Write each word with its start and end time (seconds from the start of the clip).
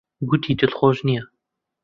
گوتی 0.29 0.53
دڵخۆش 0.59 0.97
نییە. 1.07 1.23